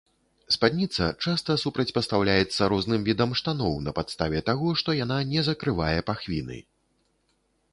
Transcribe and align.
Спадніца 0.53 1.05
часта 1.23 1.57
супрацьпастаўляецца 1.63 2.69
розным 2.73 3.01
відам 3.09 3.35
штаноў 3.41 3.77
на 3.89 3.93
падставе 3.99 4.39
таго, 4.49 4.73
што 4.83 4.97
яна 5.03 5.17
не 5.35 5.41
закрывае 5.49 5.95
пахвіны. 6.09 6.59